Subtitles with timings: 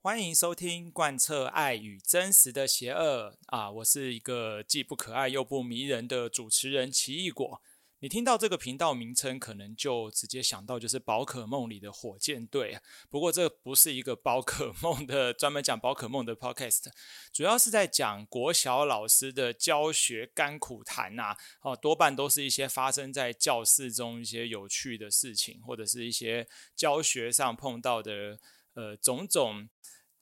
[0.00, 3.68] 欢迎收听贯彻爱与真实的邪恶啊！
[3.68, 7.60] 我是一个既不可爱又不迷人的主持人奇异果。
[7.98, 12.78] 你听到这个频道名称，可能就直接想到就是宝可梦里的火箭队。
[13.10, 16.84] 不过这不是一个宝可梦的 专门讲宝可梦的 podcast，
[17.32, 21.36] 主要是在讲国小老师的教学甘苦谈呐。
[21.60, 26.46] 哦，多半都是一些发生在教室中一些有趣的事情，或者是一些
[26.76, 28.38] 教学上碰到的
[28.74, 29.68] 呃种种。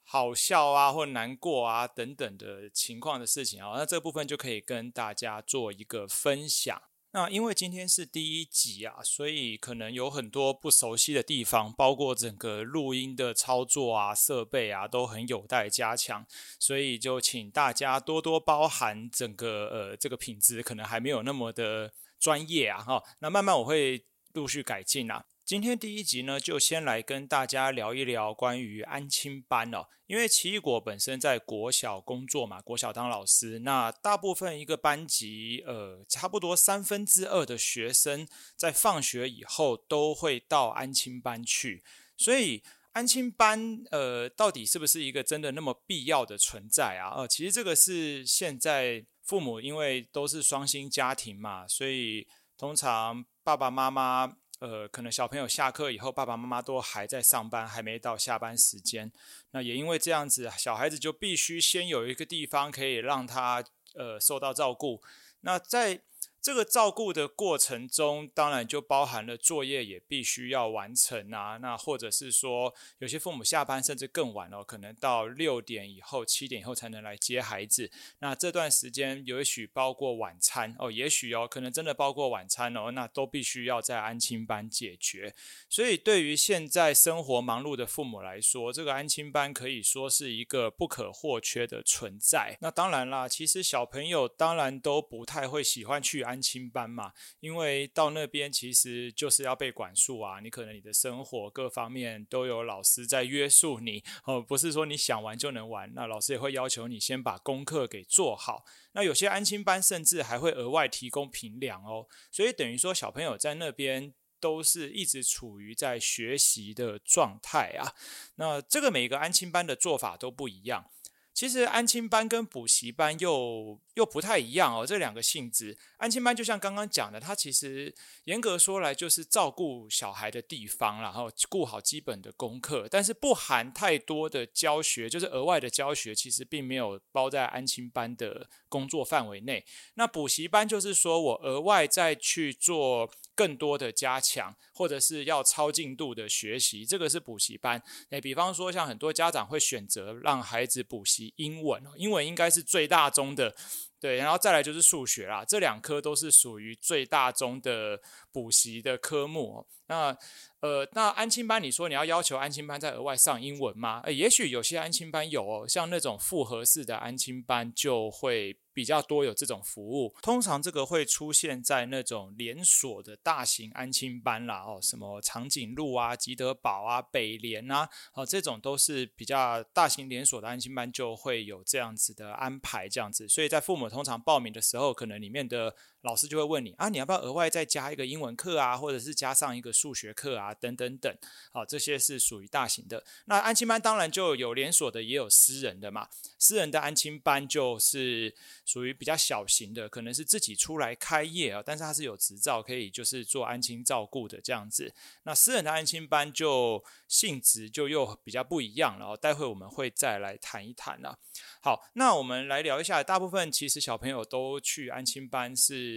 [0.08, 6.80] 好笑啊，或难过啊等等的情况的事情啊，那这部分就可以跟大家做一个分享。
[7.10, 16.24] 那因为今天是第一集啊，所以可能有很多不熟悉的地方，包括整个录音的操作啊、设备啊，都很有待加强，
[16.60, 19.10] 所以就请大家多多包涵。
[19.10, 23.02] 整个呃，这个品质可能还没有那么的专业啊，哈。
[23.18, 24.04] 那慢慢我会
[24.34, 25.24] 陆续改进啊。
[25.46, 29.86] 今天第一集呢，就先来跟大家聊一聊关于安亲班哦。
[30.08, 41.84] 因为奇异果本身在国小工作嘛，国小当老师，那大部分一个班级，呃，差不多三分之二的学生在放学以后都会到安亲班去。
[42.16, 47.14] 所以安亲班，呃，到底是不是一个真的那么必要的存在啊？
[47.18, 52.26] 呃，其实这个是现在父母因为都是双薪家庭嘛，所以
[52.58, 54.38] 通常爸爸妈妈。
[54.58, 59.12] 呃，可能小朋友下课以后，爸爸妈妈都还在上班，还没到下班时间。
[59.50, 63.62] 那也因为这样子，小孩子就必须先有一个地方可以让他
[63.94, 65.02] 呃受到照顾。
[65.40, 66.00] 那在
[66.46, 71.56] 这个照顾的过程中，当然就包含了作业也必须要完成啊。
[71.56, 77.90] 那或者是说，有些父母下班甚至更晚哦，可能到六点以后、七点以后才能来接孩子。
[78.20, 85.34] 那这段时间也许包括晚餐哦，也许哦，可能真的包括晚餐哦，那都必须要在安亲班解决。
[85.68, 92.56] 所以，对于现在生活忙碌的父母来说，这个安亲班可以说是一个不可或缺的存在。
[92.60, 96.35] 那当然啦，其实小朋友当然都不太会喜欢去安。
[96.36, 108.66] 安亲班嘛，因为到那边其实就是要被管束啊，你可能你的生活各方面都有老师在约束你哦，不是说你想玩就能玩，那老师也会要求你先把功课给做好。
[108.92, 117.94] 那有些安亲班甚至还会额外提供平量哦，所以等于说小朋友在那边都是一直处于在学习的状态啊。
[118.34, 120.90] 那这个每一个安亲班的做法都不一样。
[121.36, 125.76] 其实安亲班跟补习班又又不太一样哦，这两个性质。
[125.98, 139.62] 安亲班就像刚刚讲的，它其实严格说来就是照顾小孩的地方，然后顾好基本的功课，但是不含太多的教学，就是额外的教学，其实并没有包在安亲班的工作范围内。
[139.96, 147.80] 那补习班就是说我额外再去做更多的加强，或者是要超进度的学习，这个是补习班。
[148.10, 151.34] 诶，比方说像很多家长会选择让孩子补习。
[151.36, 153.54] 英文，英文应该是最大宗的，
[154.00, 159.66] 对，然后再来就是数学啦，这两科都是属于最大宗的补习的科目。
[159.88, 160.16] 那
[160.60, 164.00] 呃，那安亲班，你说你要要求安亲班再额外上英文吗？
[164.04, 168.58] 呃，也许有些安亲班有哦，像那种复合式的安亲班就会。
[168.76, 183.26] 比较多有这种服务，通常这个会出现在那种连锁的大型安亲班啦，哦，什么长颈鹿啊、吉德堡啊、北联啊，哦，这种都是比较大型连锁的安亲班，就会有这样子的安排，这样子。
[183.26, 185.74] 所以在父母通常报名的时候，可能里面的
[186.06, 191.14] 老师就会问你啊，你要不要额外再加一个英文课啊，或者是加上一个数学课啊，等等等，
[191.52, 193.04] 好，这些是属于大型的。
[193.26, 196.08] 那安亲班当然就有连锁的，也有私人的嘛。
[196.38, 198.34] 私人的安亲班就是。
[198.64, 204.92] 属于比较小型的，可能是自己出来开业啊，但是他是有执照，可以就是做安亲照顾的这样子。
[205.22, 211.16] 那私人的安亲班就性质就又比较不一样了，待会我们会再来谈一谈啊。
[211.62, 215.95] 好，那我们来聊一下，大部分其实小朋友都去安亲班是。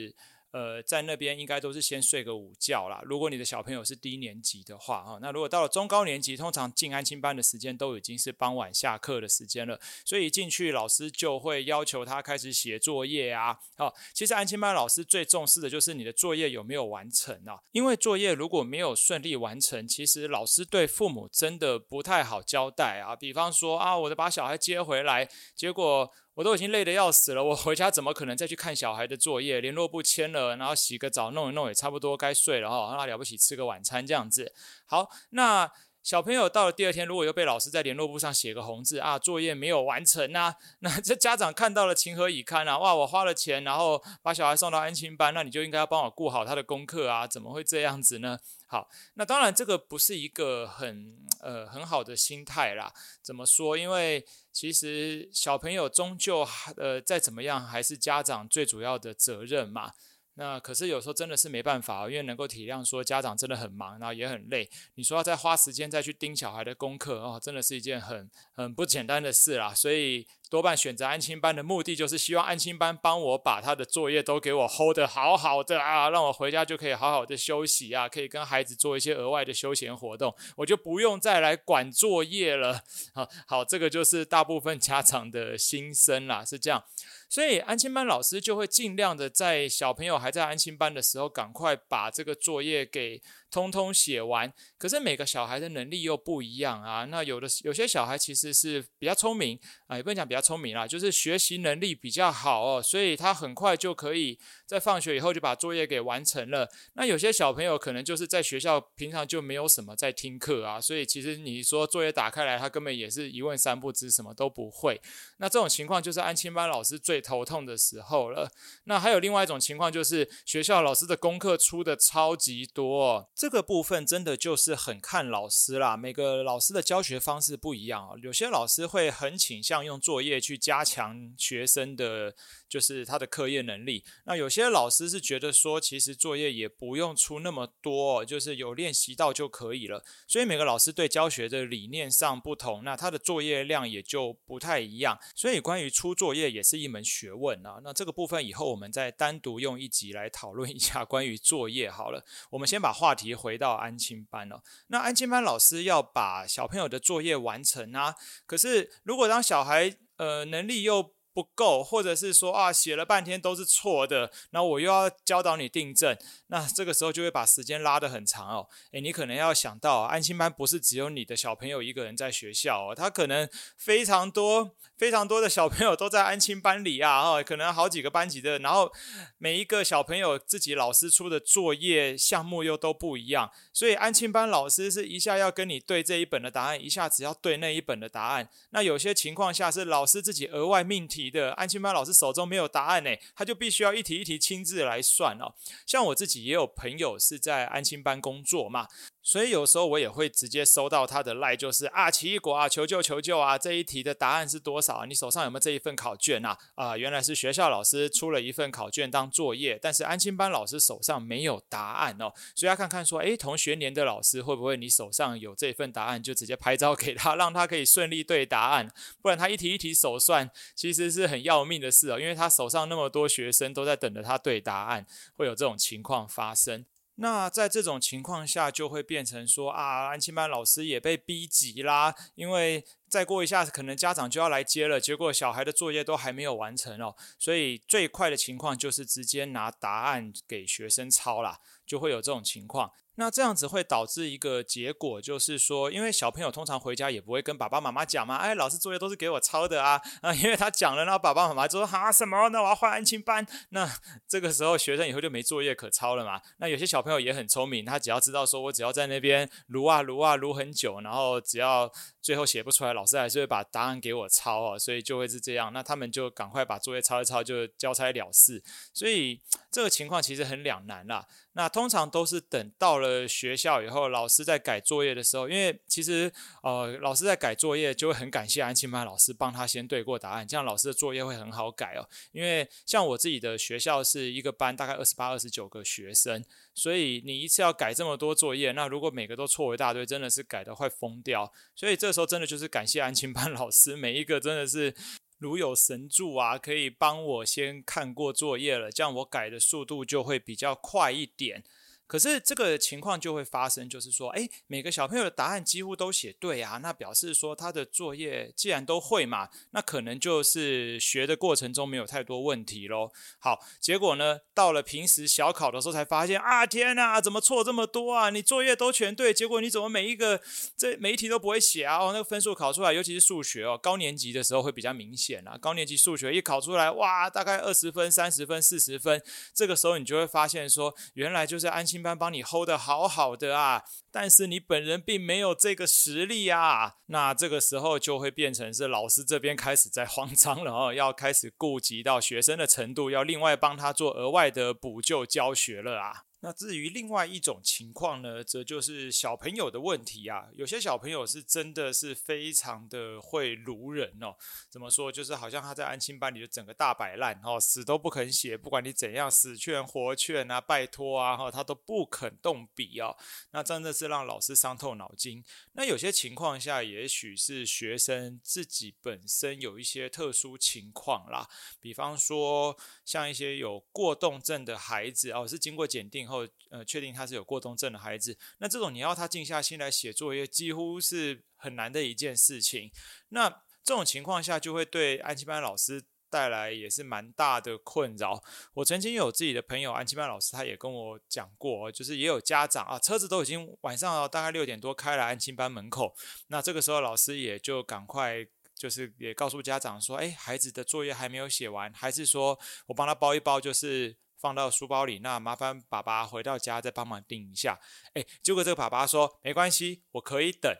[0.52, 3.00] 呃，在那边应该都是先睡个午觉啦。
[3.04, 9.80] 如果你的小朋友是低年级的话，哈，那如果到了中高年级，通常进安亲班的时间都已经是傍晚下课的时间了。
[10.04, 13.60] 所以一进去，老师就会要求他开始写作业啊。
[13.78, 17.60] 好，其实安亲班老师最重视的就是你的作业有没有完成啊。
[17.72, 23.16] 因为作业如果没有顺利完成，其实老师对父母真的不太好交代啊。
[23.16, 26.12] 比方说啊，我的把小孩接回来，结果。
[26.40, 29.60] 我都已经累得要死了，我回家怎么可能再去看小孩的作业？
[29.60, 32.96] 联络簿签了，然后洗个澡，弄一弄也差不多该睡了哈。
[32.96, 34.54] 那了不起，吃个晚餐这样子。
[34.86, 35.70] 好，那
[36.10, 42.80] 小朋友到了第二天，如果又被老师在联络簿上写个红字啊，作业没有完成啊，那 这家长看到了情何以堪啊？
[42.80, 48.40] 哇，我花了钱，然后把小孩送到安亲班，那你就应该要帮我顾好他的功课啊，怎么会这样子呢？
[48.66, 52.92] 好，那当然这个不是一个很呃很好的心态啦。
[53.22, 53.78] 怎么说？
[53.78, 56.44] 因为其实小朋友终究
[56.78, 59.92] 呃再怎么样，还是家长最主要的责任嘛。
[60.40, 64.70] 那可是有时候真的是没办法，因为能够体谅说家长真的很忙，然后也很累。
[64.96, 69.74] 你说要再花时间再去盯小孩的功课哦，真的是一件很很不简单的事啦。
[69.74, 82.82] 所以多半选择安亲班的目的就是希望安亲班帮我把他的作业都给我 hold 得好好的啊，让我回家就可以好好的休息啊，可以跟孩子做一些额外的休闲活动，我就不用再来管作业了。
[83.14, 86.86] 好，好，这个就是大部分家长的心声啦，是这样。
[87.30, 97.06] 所以安心班老师就会尽量的在小朋友还在安心班的时候，赶快把这个作业给通通写完，可是每个小孩的能力又不一样啊。
[97.06, 106.70] 那有的有些小孩其实是比较聪明啊，也不能讲比较聪明啦，就是学习能力比较好哦，所以他很快就可以在放学以后就把作业给完成了。
[106.94, 115.02] 那有些小朋友可能就是在学校平常就没有什么在听课啊，所以其实你说作业打开来，他根本也是一问三不知，什么都不会。
[115.38, 118.52] 那这种情况就是安亲班老师最头痛的时候了。
[118.84, 123.28] 那还有另外一种情况就是学校老师的功课出的超级多。
[123.40, 128.12] 这个部分真的就是很看老师啦，每个老师的教学方式不一样啊。
[128.22, 132.36] 有些老师会很倾向用作业去加强学生的，
[132.68, 134.04] 就是他的课业能力。
[134.26, 140.04] 那有些老师是觉得说，其实作业也不用出那么多，就是有练习到就可以了。
[140.28, 145.18] 所以每个老师对教学的理念上不同，那他的作业量也就不太一样。
[145.34, 147.80] 所以关于出作业也是一门学问啊。
[147.86, 152.26] 那这个部分以后我们再单独用一集来讨论一下关于作业好了。
[152.50, 153.29] 我们先把话题。
[153.36, 158.16] 回到安亲班了，那安亲班老师要把小朋友的作业完成啊。
[158.46, 166.18] 可是如果当小孩呃能力又不够，或者是说啊写了半天都是错的，那我又要教导你订正，
[166.48, 168.68] 那这个时候就会把时间拉得很长哦。
[168.92, 173.48] 诶，你可能要想到，安亲班不是只有你的小朋友一个人在学校哦，他可能
[173.78, 174.76] 非常多。
[175.00, 178.92] 非常多的小朋友都在安亲班里啊，哦， 可能好几个班级的，然后
[179.38, 188.50] 每一个小朋友自己老师出的作业项目又都不一样，所以安亲班老师是一下要跟你对这一本的答案，一下子要对那一本的答案。
[188.72, 195.56] 那有些情况下是老师自己额外命题的，安亲班老师手中没有答案呢，他就必须要一题一题亲自来算哦。
[195.86, 198.90] 像我自己也有朋友是在安亲班工作嘛。
[199.30, 203.60] 所以有时候我也会直接收到他的赖，就是啊，奇异果啊，求救求救啊！
[203.60, 205.06] 这一题的答案是多少啊？
[205.06, 206.58] 你手上有没有这一份考卷啊？
[206.74, 218.90] 啊，原来是学校老师出了一份考卷当作业，但是安心班老师手上没有答案哦，所以要看看说，诶，同学年的老师会不会你手上有这份答案，就直接拍照给他，让他可以顺利对答案，
[219.22, 225.06] 不然他一题一题手算，其实是很要命的事哦，因为他手上那么多学生都在等着他对答案，
[225.38, 226.84] 会有这种情况发生。
[227.22, 242.92] 那在这种情况下，就会变成说啊，安亲班老师也被逼急啦，因为再过一下子，可能家长就要来接了，结果小孩的作业都还没有完成哦，所以最快的情况就是直接拿答案给学生抄啦，就会有这种情况。
[243.16, 252.48] 那这样子会导致一个结果，就是说，因为小朋友通常回家也不会跟爸爸妈妈讲嘛，哎，老师作业都是给我抄的啊，啊，因为他讲了，然后爸爸妈妈就说哈什么？
[252.48, 253.86] 那我要换安亲班，那
[254.26, 256.42] 这个时候学生以后就没作业可抄了嘛。
[256.60, 261.92] 那有些小朋友也很聪明，他只要知道说我只要在那边撸啊撸啊撸很久，然后只要
[262.22, 265.72] 最后写不出来，老师还是会把答案给我抄哦，所以就会是这样。
[265.72, 268.62] 那他们就赶快把作业抄一抄，就交差了事。
[268.94, 271.26] 所以这个情况其实很两难啦。
[271.54, 276.32] 那通常都是等到了学校以后，老师在改作业的时候，因为其实
[276.64, 282.08] 呃，老师在改作业就会很感谢安亲班老师帮他先对过答案，这样老师的作业会很好改哦。
[282.32, 291.52] 因为像我自己的学校是一个班大概二十八、二十九个学生，所以你一次要改这么多作业，那如果每个都错一大堆，真的是改得快疯掉。
[291.76, 294.94] 所以这时候真的就是感谢安亲班老师，每一个真的是。
[295.40, 301.64] 如有神助啊，可以帮我先看过作业了，这样我改的速度就会比较快一点。
[302.10, 313.14] 可是这个情况就会发生，就是说，哎，每个小朋友的答案几乎都写对啊，那表示说他的作业既然都会嘛，那可能就是学的过程中没有太多问题咯。
[313.38, 318.32] 好，结果呢，到了平时小考的时候才发现啊，天哪，怎么错这么多啊？
[318.32, 320.42] 你作业都全对，结果你怎么每一个
[320.76, 322.00] 这每一题都不会写啊？
[322.00, 325.56] 哦，那个分数考出来，尤其是数学哦，高年级的时候会比较明显啊。
[325.62, 329.22] 高年级数学一考出来，哇，大概二十分、三十分、四十分，
[329.54, 331.99] 这个时候你就会发现说，原来就是安心。
[332.00, 346.24] 亲班帮你 hold 的好好的啊，但是你本人并没有这个实力啊，那这个时候就会变成是老师这边开始在慌张了哦，要开始顾及到学生的程度，要另外帮他做额外的补救教学了啊。
[346.42, 350.48] 那至于另外一种情况呢，则就是小朋友的问题啊。
[350.56, 354.34] 有些小朋友是真的是非常的会卢人哦。
[354.70, 355.12] 怎么说？
[355.12, 363.18] 就是好像他在安亲班里就整个大摆烂哦，死都不肯写，不管你怎样死劝活劝啊，拜托啊，哈，他都不肯动笔哦。
[363.52, 365.44] 那真的是让老师伤透脑筋。
[365.74, 371.50] 那有些情况下，也许是学生自己本身有一些特殊情况啦，
[371.82, 376.29] 比方说像一些有过动症的孩子哦，是经过检定。
[376.30, 382.90] 后，呃，确定他是有过动症的孩子，那这种你要他静下心来写作业，几乎是很难的一件事情。
[383.30, 383.50] 那
[383.84, 388.44] 这种情况下，就会对安亲班老师带来也是蛮大的困扰。
[388.76, 396.16] 我曾经有自己的朋友，安亲班老师，他也跟我讲过，就是也有家长啊，车子都已经晚上大概六点多开了安亲班门口，
[396.48, 398.46] 那这个时候老师也就赶快
[398.76, 404.18] 就是也告诉家长说，哎，孩子的作业还没有写完，还是说我帮他包一包，就是。
[404.40, 407.80] 放到书包里，那麻烦爸爸回到家再帮忙订一下。
[408.14, 410.74] 诶，结果这个爸爸说没关系，我可以等。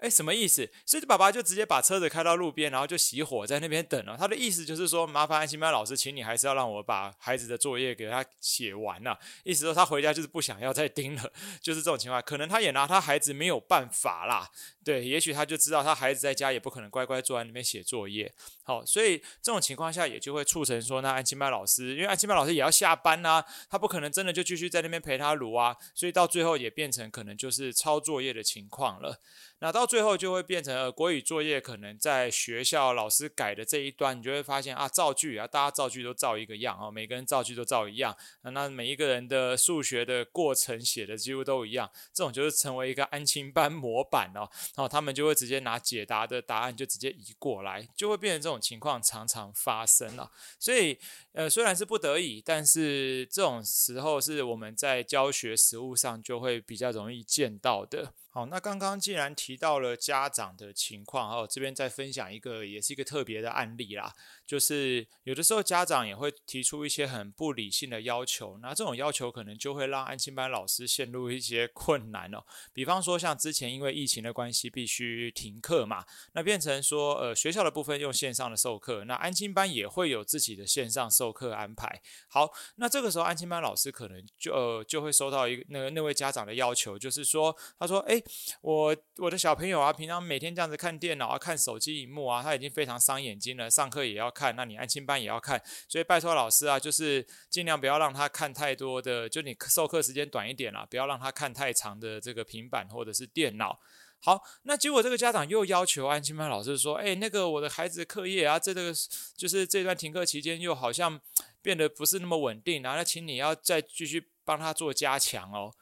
[0.00, 0.70] 诶，什么意思？
[0.84, 4.14] 所以爸爸就直接把车子开到路边，然后就熄火在那边等了。
[4.14, 9.18] 他的意思就是说，麻烦安亲班老师，请你还是要让我把孩子的作业给他写完了。
[9.42, 11.32] 意思说他回家就是不想要再盯了，
[11.62, 12.20] 就是这种情况。
[12.20, 14.50] 可能他也拿他孩子没有办法啦。
[14.84, 18.34] 对，也许他就知道他孩子在家也不可能乖乖坐在那边写作业。
[18.66, 29.20] 好，所以这种情况下也就会促成说，那安亲班老师，因为安亲班老师也要下班啊，他不可能真的就继续在那边陪他撸啊，所以到最后也变成可能就是抄作业的情况了。
[29.60, 44.44] 那到最后就会变成了国语作业，可能在学校老师改的这一端，你就会发现啊，造句啊，大家造句都造一个样啊，每个人造句都造一样，那每一个人的数学的过程写的几乎都一样，这种就是成为一个安亲班模板哦，
[44.74, 50.30] 然后他们就会直接拿解答的答案就直接移过来，就会变成这种情况常常发生了。
[50.58, 50.98] 所以
[51.32, 58.12] 呃，虽然是不得已，但是这种时候是我们在教学实务上就会比较容易见到的。
[58.36, 64.12] 好，那刚刚既然提到了家长的情况，哦，这边再分享一个，也是一个特别的案例啦。
[64.46, 72.44] 就是有的时候家长也会提出一些很不理性的要求，那这种要求可能就会让安亲班老师陷入一些困难哦。
[72.74, 82.02] 比方说像之前因为疫情的关系必须停课嘛，那变成说呃学校的部分用线上的授课，那安亲班也会有自己的线上授课安排。
[82.28, 88.22] 好，那这个时候安亲班老师可能就呃就会收到一个那个那位家长的要求，就是说他说诶，
[88.60, 94.26] 我我的小朋友啊，平常每天这样子看电脑啊、看手机荧幕啊，他已经非常伤眼睛了，上课也要。
[94.36, 103.80] 看，那你安亲班也要看，所以拜托老师啊，就是尽量不要让他看太多的，就你授课时间短一点啦，不要让他看太长的这个平板或者是电脑。
[104.20, 108.92] 好，那结果这个家长又要求安亲班老师说，哎，那个我的孩子课业啊，这个
[109.34, 111.18] 就是这段停课期间又好像
[111.62, 115.72] 变得不是那么稳定，然后那请你要再继续帮他做加强哦。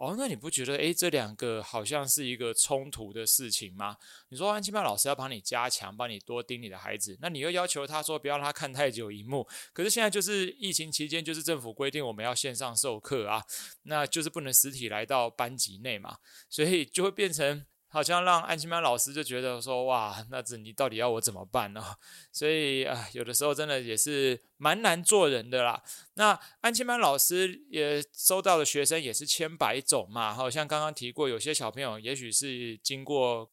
[0.00, 3.94] 哦，那你不觉得诶，这两个好像是一个冲突的事情吗？
[4.30, 9.46] 你说安琪曼老师要帮你加强，帮你多盯你的孩子，那你又要求他说不要让他看太久荧幕。
[9.74, 13.44] 可是现在就是疫情期间，就是政府规定我们要线上授课啊，
[13.82, 16.16] 那就是不能实体来到班级内嘛，
[16.48, 17.66] 所以就会变成。
[17.92, 21.84] 好像让安亲班老师就觉得说，哇，那这你到底要我怎么办呢？
[22.30, 25.82] 所以啊，有的时候真的也是蛮难做人的啦。
[26.14, 33.50] 那安亲班老师也收到的学生也是千百种嘛，好像刚刚提过，有些小朋友也许是经过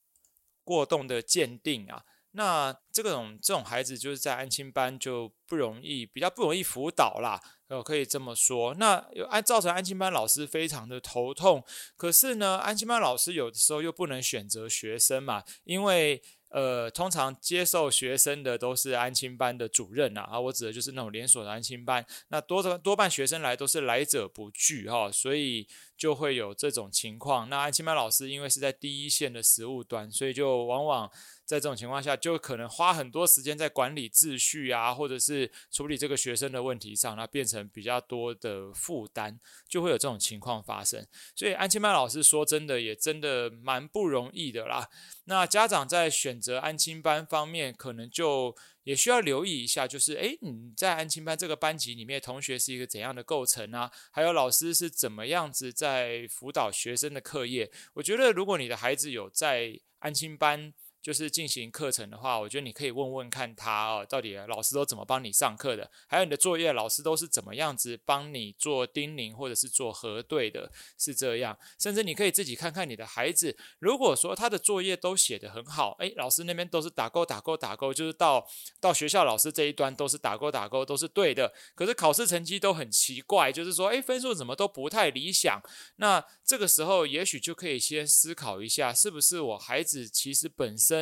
[0.64, 2.04] 过动的鉴定啊。
[2.32, 8.74] 那这种这种孩子就是在安亲班就不容易，比较不容易辅导啦，呃，可以这么说。
[8.76, 11.64] 那有安造成安亲班老师非常的头痛。
[11.96, 22.06] 可是呢，安亲班老师有的时候又不能选择学生嘛，因为呃，通常接受学生的都是安亲班的主任呐，啊，我指的就是那种连锁的安亲班。
[22.30, 27.50] 那多多半学生来都是来者不拒哈，所以就会有这种情况。
[27.50, 31.12] 那安亲班老师因为是在第一线的实务端，所以就往往。
[31.48, 41.08] 在这种情况下，就可能花很多时间在管理秩序啊，或者是处理这个学生的问题上，那变成比较多的负担，就会有这种情况发生。
[41.34, 44.90] 所以安亲班老师说真的，也真的蛮不容易的啦。
[45.30, 53.92] 那家长在选择安亲班方面，可能就也需要留意一下，就是诶，你在安亲班这个班级里面，同学是一个怎样的构成啊？
[54.10, 57.70] 还有老师是怎么样子在辅导学生的课业？
[57.94, 60.74] 我觉得如果你的孩子有在安亲班，
[61.08, 71.58] 就是进行课程的话，我觉得你可以问问看他哦，到底老师都怎么帮你上课的，还有你的作业老师都是怎么样子帮你做叮咛或者是做核对的，是这样。
[71.80, 78.46] 甚至你可以自己看看你的孩子，如果说他的作业都写得很好，诶，老师那边都是打勾打勾打勾，就是到
[78.82, 85.62] 到学校老师这一端都是打勾打勾都是对的，可是考试成绩都很奇怪，就是说，诶，分数怎么都不太理想，
[85.96, 90.97] 那这个时候也许就可以先思考一下，是不是我孩子其实本身。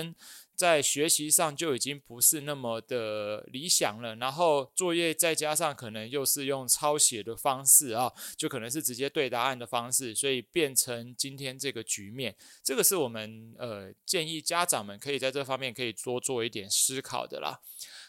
[0.55, 12.33] 在学习上就已经不是那么的理想了，然后作业再加上可能又是用抄写的方式啊，就可能是直接对答案的方式，所以变成今天这个局面。
[12.63, 17.59] 这个是我们呃建议家长们可以在这方面可以多做一点思考的啦。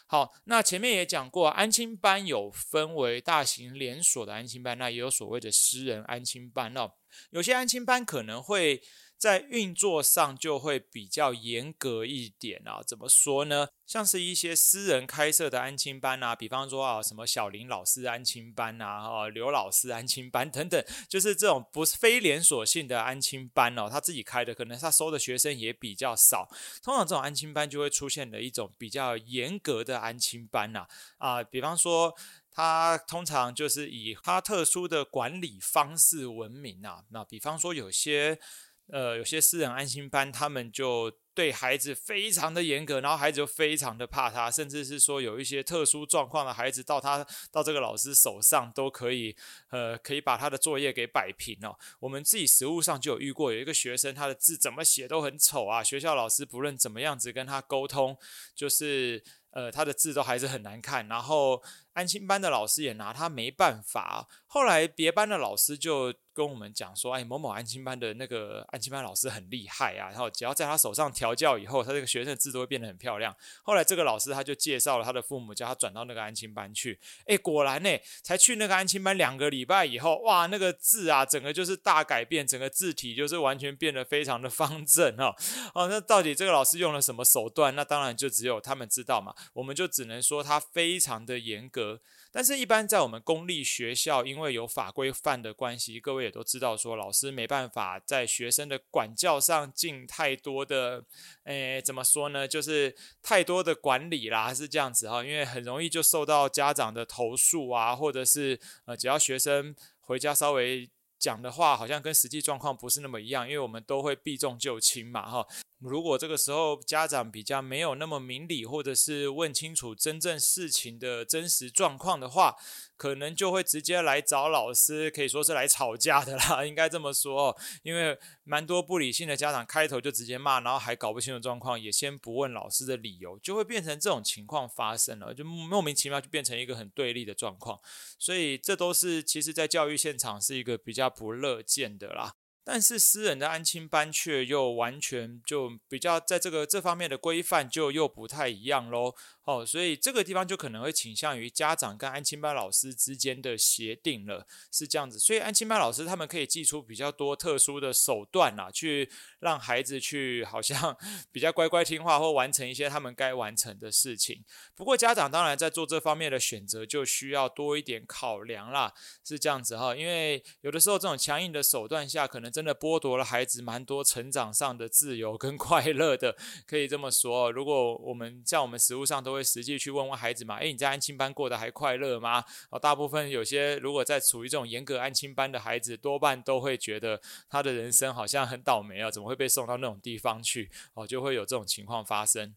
[0.09, 6.93] 好，那前面也讲过，安亲班有分为大型连锁的安亲班，那也有所谓的私人安亲班哦。
[7.31, 8.81] 有些安亲班可能会。
[9.17, 13.69] 在运作上就会比较严格一点啊，怎么说呢？
[13.85, 26.47] 像是一些私人开设的安亲班啊，比方说啊，什么小林老师安亲班啊，刘老师安亲班等等，就是这种不是非连锁性的安亲班哦，他自己开的，可能他收的学生也比较少。
[26.83, 30.85] 通常这种安亲班就会出现了一种比较严格的安亲班呐，
[31.17, 32.13] 啊，比方说
[32.51, 38.39] 他通常就是以他特殊的管理方式闻名啊，那比方说有些。
[38.89, 49.35] 呃，有些私人安心班，他们就对孩子非常的严格，然后孩子就非常的怕他，甚至是说有一些特殊状况的孩子到他到这个老师手上都可以，
[49.69, 51.77] 呃，可以把他的作业给摆平哦。
[51.99, 58.17] 我们自己实务上就有遇过，有一个学生他的字怎么写都很丑啊，学校老师不论怎么样子跟他沟通，
[58.55, 59.23] 就是。
[59.51, 61.59] 呃，他的字都还是很难看，然后
[61.97, 64.27] 安亲班的老师也拿他没办法。
[64.45, 76.99] 后来别班的老师就跟我们讲说：“哎，某某安亲班的那个安亲班老师很厉害啊，然后只要在他手上调教以后，他这个学生的字都会变得很漂亮。”后来这个老师他就介绍了他的父母，叫他转到那个安亲班去。
[77.25, 77.89] 哎，果然呢，
[78.23, 85.35] 才去那个安亲班两个礼拜以后，哇，那个字啊，整个就是大改变，整个字体就是完全变得非常的方正哦。
[85.73, 87.75] 哦，那到底这个老师用了什么手段？
[87.75, 89.33] 那当然就只有他们知道嘛。
[89.53, 91.86] 我们就只能说他非常的严格，
[92.31, 101.03] 但是，一般在我们公立学校，因为有法规范的关系，各位也都知道，说老师没办法在学生的管教上尽太多的，
[101.45, 102.47] 诶，怎么说呢？
[102.47, 115.47] 就是太多的管理啦，是这样子哈，因为很容易就受到家长的投诉啊，或者是呃，只要学生回家稍微讲的话，好像跟实际状况不是那么一样，因为我们都会避重就轻嘛，哈。
[115.79, 122.55] 如果这个时候家长比较没有那么明理，或者是问清楚真正事情的真实状况的话，
[122.95, 127.55] 可能就会直接来找老师，可以说是来吵架的啦， 应该这么说。
[127.83, 137.79] 因为蛮多不理性的家长开头就直接骂，然后还搞不清楚状况，也先不问老师的理由，就会变成这种情况发生了，就莫名其妙就变成一个很对立的状况。
[138.17, 142.33] 所以这都是其实在教育现场是一个比较不乐见的啦。
[142.69, 149.15] 但是私人的安亲班却又完全就比较在这个这方面的规范就又不太一样喽。
[149.45, 155.17] 哦，所以这个地方就可能会倾向于家长跟安亲班老师之间的协定了，是这样子。
[155.17, 160.97] 所以安亲班老师他们可以祭出比较多特殊的手段啦，去让孩子去好像
[161.31, 164.43] 比较乖乖听话或完成一些他们该完成的事情。
[164.75, 169.95] 不过家长当然在做这方面的选择就需要多一点考量啦，是这样子哈。
[169.95, 177.51] 因为有的时候这种强硬的手段下，可能真的剥夺了孩子蛮多成长上的自由跟 快乐的，可以这么说。
[177.51, 182.43] 如果我们在我们实务上都会实际去问问孩子嘛，诶，你在安亲班过得还快乐吗？
[182.71, 190.71] 哦，大部分有些如果在处于这种严格安亲班的孩子，多半都会觉得他的人生好像很倒霉啊，怎么会被送到那种地方去？
[190.95, 192.55] 哦，就会有这种情况发生。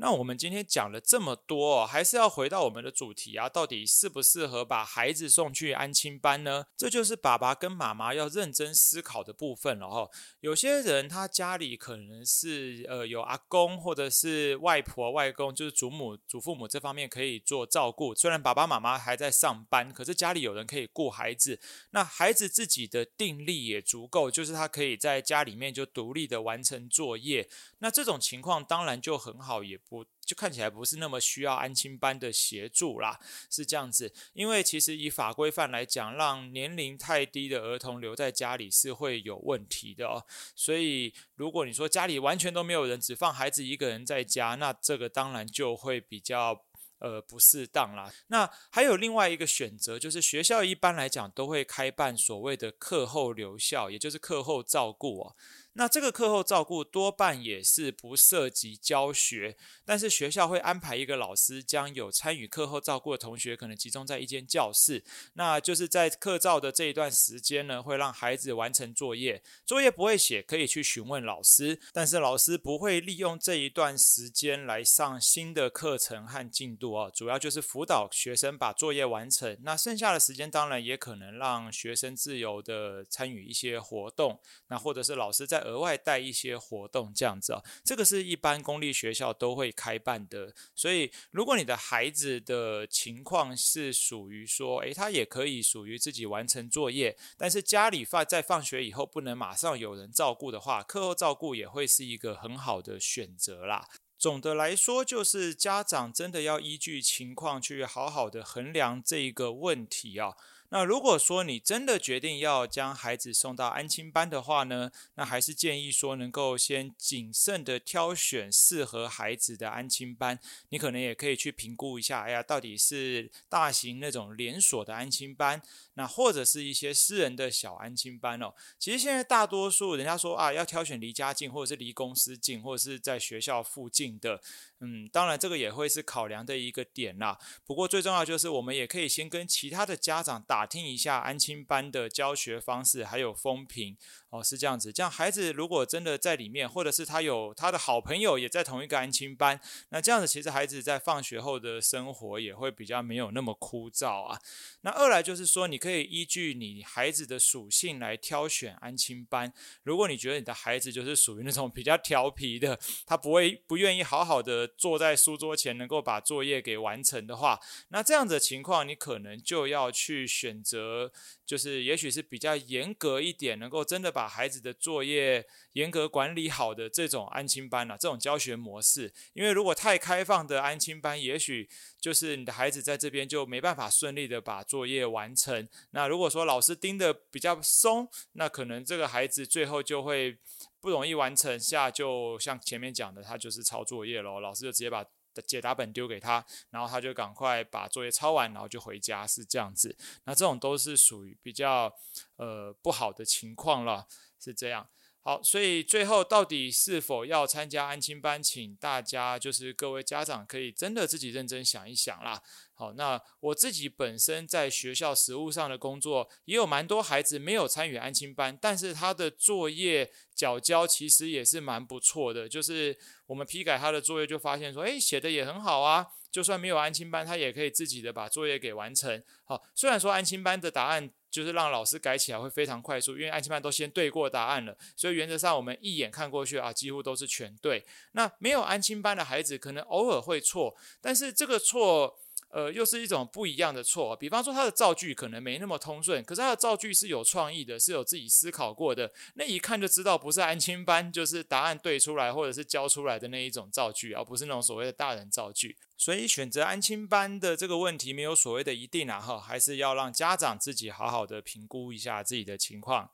[0.00, 6.66] 那我们今天讲了这么多，还是要回到我们的主题啊，到底适不适合把孩子送去安亲班呢？
[6.76, 10.08] 这就是爸爸跟妈妈要认真思考的部分了哈。
[10.38, 21.58] 有些人他家里可能是呃有阿公或者是外婆外公，就是祖母祖父母这方面可以做照顾，虽然爸爸妈妈还在上班，可是家里有人可以顾孩子，
[21.90, 29.76] 那孩子自己的定力也足够，就是他可以在家里面就独立的完成作业，那这种情况当然就很好，也。
[29.88, 33.18] 不，就看起来不是那么需要安亲班的协助啦，
[33.50, 34.12] 是这样子。
[34.34, 40.24] 因为其实以法规范来讲，让年龄太低的儿童留在家里是会有问题的哦。
[40.54, 46.64] 所以如果你说家里完全都没有人，只放孩子一个人在家，那这个当然就会比较
[46.98, 48.12] 呃不适当啦。
[48.26, 55.36] 那还有另外一个选择，就是学校一般来讲都会开办所谓的课后留校，也就是课后照顾哦。
[55.78, 103.88] 那这个课后照顾多半也是不涉及教学，但是学校会安排一个老师将有参与课后照顾的同学可能集中在一间教室，那就是在课照的这一段时间呢，会让孩子完成作业，作业不会写可以去询问老师，但是老师不会利用这一段时间来上新的课程和进度哦，主要就是辅导学生把作业完成，那剩下的时间当然也可能让学生自由的参与一些活动，那或者是老师在额外带一些活动这样子啊，这个是一般公立学校都会开办的，所以如果你的孩子的情况是属于说，诶，他也可以属于自己完成作业，但是家里放在放学以后不能马上有人照顾的话，课后照顾也会是一个很好的选择啦。
[104.18, 110.34] 总的来说，就是家长真的要依据情况去好好的衡量这一个问题啊。
[110.70, 120.38] 那如果说你真的决定要将孩子送到安亲班的话呢，那还是建议说能够先谨慎的挑选适合孩子的安亲班。
[120.68, 125.62] 你可能也可以去评估一下，哎呀，到底是大型那种连锁的安亲班，
[125.94, 128.52] 那或者是一些私人的小安亲班哦。
[128.78, 134.40] 其实现在大多数人家说啊，要挑选离家近，或者是离公司近，或者是在学校附近的。
[134.80, 137.36] 嗯，当然这个也会是考量的一个点啦。
[137.66, 143.96] 不过最重要就是我们也可以先跟其他的家长打打听一下安亲班的教学方式，还有风评。
[144.30, 144.92] 哦，是这样子。
[144.92, 149.58] 这样孩子如果真的在里面，或者是他有他的好朋友也在同一个安亲班，
[149.90, 154.38] 那这样子其实孩子在放学后的生活也会比较没有那么枯燥啊。
[154.80, 159.50] 那二来就是说，你可以依据你孩子的属性来挑选安亲班。
[159.84, 171.12] 如果你觉得你的孩子就是属于那种比较调皮的，他不会不愿意好好的坐在书桌前能够把作业给完成的话，那这样子情况你可能就要去选选择，
[171.46, 174.08] 就是也许是比较严格一点，能够真的。
[174.18, 181.68] 把孩子的作业严格管理好的这种安亲班啊，这种教学模式，因为如果太开放的安亲班，也许
[182.00, 185.68] 就是你的孩子在这边就没办法顺利的把作业完成。
[185.90, 190.38] 那如果说老师盯得比较松，那可能这个孩子最后就会
[190.80, 195.04] 不容易完成下，就像前面讲的，他就是抄作业喽，老师就直接把
[195.42, 199.96] 解答本丢给他，然后他就赶快把作业抄完，然后就回家，是这样子。
[200.24, 201.92] 那这种都是属于比较
[202.36, 204.06] 呃不好的情况了，
[204.38, 204.88] 是这样。
[205.28, 212.42] 好，所以最后到底是否要参加安亲班，请大家就是各位家长可以真的自己认真想一想啦。
[212.72, 222.48] 好，那我自己本身在学校实务上的工作，也有蛮多孩子没有参与安亲班，但是他的作业缴交其实也是蛮不错的。
[222.48, 226.06] 就是我们批改他的作业，就发现说，诶，写的也很好啊。
[226.30, 229.22] 就算没有安亲班，他也可以自己的把作业给完成。
[229.44, 237.84] 好，虽然说安亲班的答案就是让老师改起来会非常快速，因为安亲班都先对过答案了，所以原则上我们一眼看过去啊，几乎都是全对。
[238.12, 242.18] 那没有安亲班的孩子，可能偶尔会错，但是这个错。
[242.50, 244.16] 呃，又是一种不一样的错。
[244.16, 249.12] 比方说，他的造句可能没那么通顺，可是他的造句是有创意的，是有自己思考过的。
[249.34, 255.76] 那一看就知道不是安亲班，就是答案对出来或者是教出来的那一种造句，而不是那种所谓的大人造句。
[255.96, 263.10] 所以选择安亲班的这个问题没有所谓的一定啊，哈，还是要让家长自己好好的评估一下自己的情况。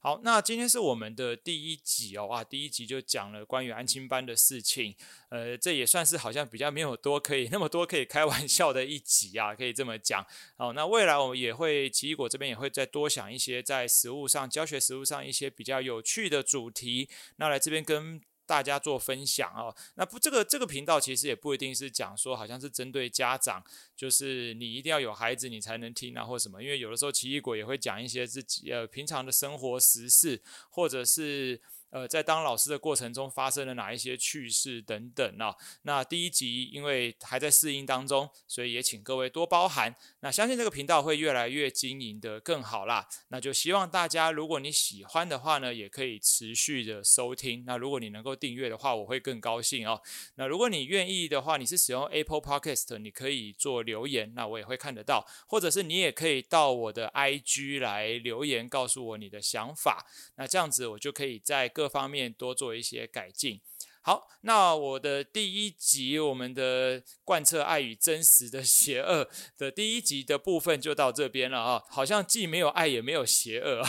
[0.00, 4.94] 好，那今天是我们的第一集哦，哇，第一集就讲了关于安亲班的事情，
[5.28, 10.24] 呃，这也算是好像比较没有多可以 那么多可以开玩笑的一集啊，可以这么讲。
[10.56, 18.20] 哦，那未来我们也会奇异果这边也会再多想一些在实物上教学实物上一些比较有趣的主题，那来这边跟。
[18.48, 23.62] 大家做分享哦，那不，这个这个频道其实也不一定是讲说，好像是针对家长，
[23.94, 31.60] 就是你一定要有孩子你才能听啊，或什么，因为有的时候奇异果也会讲一些自己呃平常的生活时事，或者是。
[31.90, 35.56] 呃，在当老师的过程中发生了哪一些趣事等等啊？
[35.82, 39.96] 那第一集因为还在适应当中，所以也请各位多包涵。
[40.20, 43.08] 那相信这个频道会越来越经营得更好啦。
[43.28, 47.64] 那就希望大家，如果你喜欢的话呢，也可以持续的收听。
[47.66, 49.98] 那如果你能够订阅的话，我会更高兴哦。
[50.34, 55.26] 那如果你愿意的话，你是使用 Apple Podcast，你可以做留言，那我也会看得到。
[55.46, 60.06] 或者是你也可以到我的 IG 来留言，告诉我你的想法。
[60.36, 61.72] 那这样子我就可以在。
[61.78, 63.60] 各方面多做一些改进。
[64.02, 71.82] 好，那我的第一集，我们的贯彻爱与真实的邪恶的第一集的部分就到这边了啊。
[71.88, 73.80] 好像既没有爱，也没有邪恶。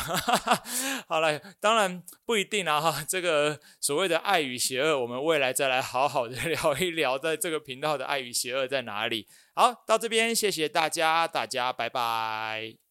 [1.10, 3.04] 好了，当然不一定啊哈。
[3.10, 9.26] 这个所谓的爱与邪恶，我们未来再来好好的 聊一聊，在这个频道的爱与邪恶在哪里。
[9.56, 12.89] 好，到这边，谢谢大家，大家拜拜。